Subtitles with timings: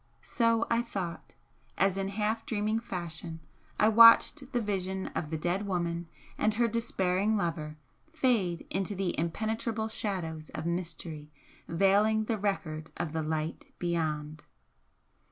[0.23, 1.35] So I thought,
[1.77, 3.39] as in half dreaming fashion
[3.79, 6.07] I watched the vision of the dead woman
[6.39, 7.77] and her despairing lover
[8.11, 11.29] fade into the impenetrable shadows of mystery
[11.67, 14.43] veiling the record of the light beyond.